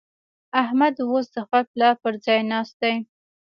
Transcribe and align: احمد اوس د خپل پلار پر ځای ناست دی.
احمد 0.61 0.95
اوس 1.07 1.25
د 1.33 1.37
خپل 1.45 1.63
پلار 1.71 1.95
پر 2.03 2.13
ځای 2.25 2.39
ناست 2.51 2.75
دی. 2.81 2.95